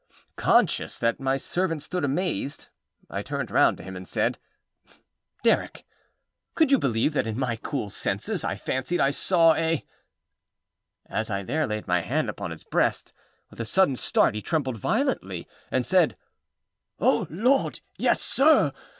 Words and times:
Conscious 0.35 0.97
that 0.97 1.19
my 1.19 1.37
servant 1.37 1.83
stood 1.83 2.03
amazed, 2.03 2.69
I 3.07 3.21
turned 3.21 3.51
round 3.51 3.77
to 3.77 3.83
him, 3.83 3.95
and 3.95 4.07
said: 4.07 4.39
âDerrick, 5.45 5.83
could 6.55 6.71
you 6.71 6.79
believe 6.79 7.13
that 7.13 7.27
in 7.27 7.37
my 7.37 7.55
cool 7.55 7.91
senses 7.91 8.43
I 8.43 8.55
fancied 8.55 8.99
I 8.99 9.11
saw 9.11 9.53
a 9.53 9.55
ââ 9.55 9.85
As 11.05 11.29
I 11.29 11.43
there 11.43 11.67
laid 11.67 11.87
my 11.87 12.01
hand 12.01 12.29
upon 12.31 12.49
his 12.49 12.63
breast, 12.63 13.13
with 13.51 13.59
a 13.59 13.63
sudden 13.65 13.95
start 13.95 14.33
he 14.33 14.41
trembled 14.41 14.77
violently, 14.79 15.47
and 15.69 15.85
said, 15.85 16.17
âO 16.99 17.27
Lord, 17.29 17.81
yes, 17.99 18.21
sir! 18.23 18.73